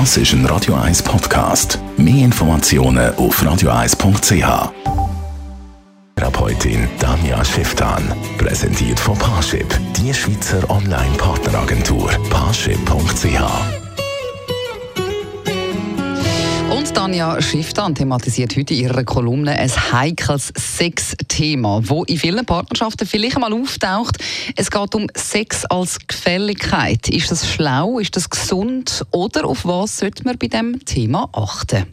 Das 0.00 0.16
ist 0.16 0.32
ein 0.32 0.44
Radio 0.46 0.74
1 0.74 1.04
Podcast. 1.04 1.78
Mehr 1.96 2.24
Informationen 2.24 3.14
auf 3.14 3.40
radio1.ch. 3.40 4.72
Therapeutin 6.16 6.88
Damia 6.98 7.44
Schifftan. 7.44 8.02
Präsentiert 8.36 8.98
von 8.98 9.16
Parship, 9.16 9.72
die 9.96 10.12
Schweizer 10.12 10.68
Online-Partneragentur. 10.68 12.10
Parship.ch. 12.28 13.83
Und 16.84 16.94
Tanja 16.94 17.40
Schifftan 17.40 17.94
thematisiert 17.94 18.54
heute 18.58 18.74
in 18.74 18.80
ihrer 18.80 19.04
Kolumne 19.04 19.52
ein 19.52 19.70
heikles 19.70 20.52
Sexthema, 20.54 21.80
wo 21.82 22.04
in 22.04 22.18
vielen 22.18 22.44
Partnerschaften 22.44 23.06
vielleicht 23.06 23.36
einmal 23.36 23.54
auftaucht. 23.54 24.18
Es 24.54 24.70
geht 24.70 24.94
um 24.94 25.06
Sex 25.16 25.64
als 25.64 25.98
Gefälligkeit. 26.06 27.08
Ist 27.08 27.30
das 27.30 27.48
schlau? 27.48 27.98
Ist 27.98 28.16
das 28.16 28.28
gesund? 28.28 29.02
Oder 29.12 29.46
auf 29.46 29.64
was 29.64 29.96
sollte 29.96 30.24
man 30.24 30.36
bei 30.36 30.48
diesem 30.48 30.84
Thema 30.84 31.26
achten? 31.32 31.86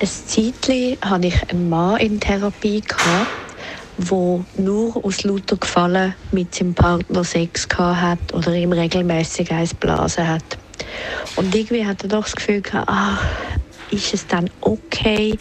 Ein 0.00 0.08
Zeitchen 0.08 0.96
hatte 1.02 1.26
ich 1.26 1.50
einen 1.50 1.68
Mann 1.68 2.00
in 2.00 2.18
Therapie, 2.18 2.82
der 3.98 4.44
nur 4.56 5.04
aus 5.04 5.24
lauter 5.24 5.58
Gefallen 5.58 6.14
mit 6.30 6.54
seinem 6.54 6.72
Partner 6.72 7.22
Sex 7.22 7.68
hat 7.76 8.32
oder 8.32 8.54
ihm 8.54 8.72
regelmäßig 8.72 9.52
eins 9.52 9.74
blasen 9.74 10.26
hat. 10.26 10.56
Und 11.36 11.54
irgendwie 11.54 11.84
hat 11.84 12.02
er 12.02 12.08
doch 12.08 12.24
das 12.24 12.34
Gefühl 12.34 12.62
gehabt, 12.62 12.88
ah, 12.88 13.18
ist 13.92 14.14
es 14.14 14.26
dann 14.26 14.50
okay, 14.60 15.38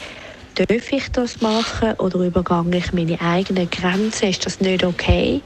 darf 0.56 0.92
ich 0.92 1.10
das 1.12 1.42
machen 1.42 1.94
oder 1.94 2.20
übergange 2.20 2.78
ich 2.78 2.92
meine 2.94 3.20
eigenen 3.22 3.70
Grenzen, 3.70 4.30
ist 4.30 4.46
das 4.46 4.60
nicht 4.60 4.84
okay? 4.84 5.44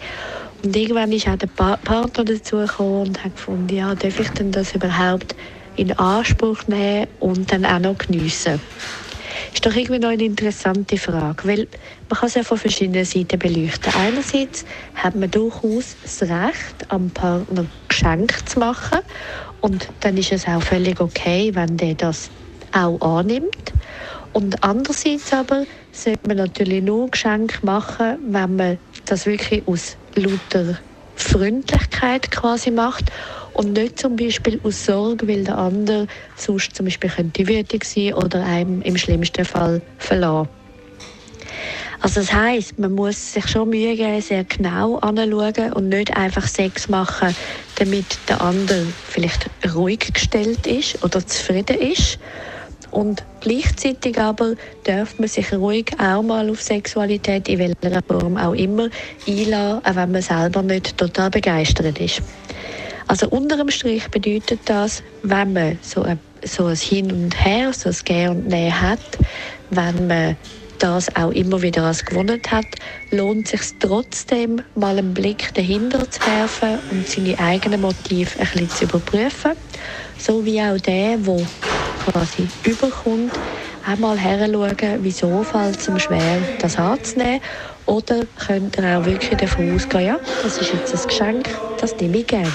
Und 0.64 0.76
irgendwann 0.76 1.12
ist 1.12 1.28
auch 1.28 1.38
der 1.38 1.48
Partner 1.48 2.26
dazu 2.26 2.58
und 2.58 3.24
hat 3.24 3.36
gefunden, 3.36 3.76
ja, 3.76 3.94
darf 3.96 4.20
ich 4.20 4.30
denn 4.32 4.52
das 4.52 4.74
überhaupt 4.74 5.36
in 5.76 5.92
Anspruch 5.98 6.68
nehmen 6.68 7.08
und 7.20 7.52
dann 7.52 7.66
auch 7.66 7.80
noch 7.80 7.98
geniessen? 7.98 8.62
ist 9.54 9.66
doch 9.66 9.76
irgendwie 9.76 10.00
noch 10.00 10.10
eine 10.10 10.24
interessante 10.24 10.98
Frage, 10.98 11.48
weil 11.48 11.68
man 12.10 12.20
kann 12.20 12.28
es 12.28 12.36
ja 12.36 12.44
von 12.44 12.58
verschiedenen 12.58 13.06
Seiten 13.06 13.40
beleuchten. 13.40 13.94
Einerseits 13.94 14.66
hat 14.94 15.16
man 15.16 15.32
durchaus 15.32 15.98
das 16.02 16.22
Recht, 16.24 16.90
am 16.90 17.12
Partner 17.12 17.68
Geschenk 17.88 18.48
zu 18.48 18.60
machen 18.60 19.00
und 19.62 19.90
dann 20.02 20.18
ist 20.18 20.32
es 20.32 20.48
auch 20.48 20.62
völlig 20.62 21.00
okay, 21.00 21.52
wenn 21.54 21.78
der 21.78 21.96
das 21.96 22.32
auch 22.76 23.00
annimmt. 23.02 23.74
Und 24.34 24.64
andererseits 24.64 25.32
aber 25.34 25.66
sollte 25.92 26.28
man 26.28 26.38
natürlich 26.38 26.84
nur 26.84 27.10
Geschenke 27.10 27.66
machen, 27.66 28.20
wenn 28.28 28.56
man 28.56 28.80
das 29.06 29.26
wirklich 29.26 29.68
aus 29.68 29.98
lauter 30.16 30.80
Freundlichkeit 31.16 32.30
quasi 32.32 32.72
macht 32.72 33.12
und 33.54 33.74
nicht 33.74 34.00
zum 34.00 34.18
Beispiel 34.18 34.60
aus 34.64 34.86
Sorge, 34.86 35.28
weil 35.28 35.46
der 35.46 35.58
andere 35.58 36.08
sonst 36.36 36.76
zum 36.76 36.86
Beispiel 36.86 37.10
könnte 37.10 37.48
wütig 37.48 37.86
sein 37.86 38.14
oder 38.14 38.44
einem 38.46 38.82
im 38.82 38.98
schlimmsten 38.98 39.46
Fall 39.46 39.82
verlassen. 39.98 40.50
Also 42.02 42.20
das 42.20 42.34
heißt, 42.34 42.78
man 42.80 42.92
muss 42.92 43.34
sich 43.34 43.48
schon 43.48 43.70
Mühe 43.70 43.96
geben, 43.96 44.22
sehr 44.22 44.44
genau 44.44 44.98
anschauen 44.98 45.74
und 45.74 45.90
nicht 45.90 46.16
einfach 46.16 46.48
Sex 46.48 46.90
machen, 46.90 47.36
damit 47.76 48.20
der 48.30 48.42
andere 48.42 48.96
vielleicht 49.08 49.50
ruhig 49.74 50.12
gestellt 50.14 50.68
ist 50.68 51.04
oder 51.04 51.26
zufrieden 51.26 51.78
ist 51.80 52.20
und 52.96 53.24
gleichzeitig 53.42 54.18
aber 54.18 54.56
darf 54.86 55.20
man 55.20 55.28
sich 55.28 55.52
ruhig 55.54 55.92
auch 56.00 56.24
mal 56.24 56.50
auf 56.50 56.62
Sexualität, 56.62 57.48
in 57.50 57.60
welcher 57.60 58.02
Form 58.08 58.38
auch 58.38 58.54
immer, 58.54 58.90
einladen, 59.28 59.86
auch 59.86 59.96
wenn 59.96 60.12
man 60.12 60.22
selber 60.22 60.62
nicht 60.62 60.98
total 60.98 61.30
begeistert 61.30 62.00
ist. 62.00 62.22
Also 63.08 63.28
unter 63.30 63.58
dem 63.58 63.70
Strich 63.70 64.08
bedeutet 64.10 64.62
das, 64.66 65.04
wenn 65.24 65.54
man 65.54 65.78
so 65.82 66.04
ein, 66.04 66.20
so 66.44 66.68
ein 66.68 66.76
Hin 66.76 67.12
und 67.12 67.46
Her, 67.46 67.74
so 67.74 67.90
ein 67.90 67.96
Gehen 68.06 68.30
und 68.30 68.48
Nehmen 68.48 68.82
hat, 68.82 69.00
wenn 69.70 70.08
man 70.08 70.38
das 70.78 71.14
auch 71.16 71.32
immer 71.32 71.62
wieder 71.62 71.84
als 71.84 72.04
gewonnen 72.04 72.42
hat, 72.50 72.66
lohnt 73.12 73.48
sich 73.48 73.62
trotzdem, 73.80 74.62
mal 74.76 74.98
einen 74.98 75.14
Blick 75.14 75.54
dahinter 75.54 76.10
zu 76.10 76.26
werfen 76.26 76.80
und 76.90 77.08
seine 77.10 77.38
eigenen 77.40 77.82
Motive 77.82 78.40
ein 78.40 78.48
bisschen 78.52 78.70
zu 78.70 78.84
überprüfen. 78.86 79.54
So 80.18 80.46
wie 80.46 80.62
auch 80.62 80.78
der, 80.80 81.18
der 81.18 81.48
quasi 82.12 82.48
überkommt, 82.64 83.32
einmal 83.86 84.18
heranschauen, 84.18 85.00
wieso 85.02 85.44
fällt 85.44 85.80
es 85.80 85.88
ihm 85.88 86.00
schwer, 86.00 86.38
das 86.60 86.78
anzunehmen. 86.78 87.42
Oder 87.86 88.22
könnt 88.48 88.78
ihr 88.78 88.98
auch 88.98 89.06
wirklich 89.06 89.38
davon 89.38 89.76
ausgehen, 89.76 90.06
ja, 90.08 90.20
das 90.44 90.58
ist 90.58 90.74
jetzt 90.74 90.96
ein 90.96 91.08
Geschenk, 91.08 91.50
das 91.80 91.96
nehme 91.98 92.18
ich 92.18 92.28
gerne. 92.28 92.52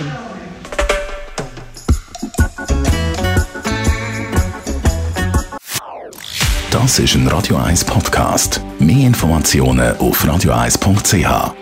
Das 6.71 6.99
ist 6.99 7.15
ein 7.15 7.29
Radio 7.29 7.57
1 7.57 7.85
Podcast. 7.85 8.61
Mehr 8.79 9.07
Informationen 9.07 9.97
auf 9.99 10.25
radio1.ch. 10.25 11.60